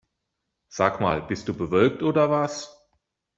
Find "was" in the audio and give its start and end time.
2.31-2.75